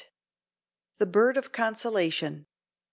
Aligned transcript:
THE 0.97 1.05
BIRD 1.05 1.37
OF 1.37 1.51
CONSOLATION. 1.51 2.47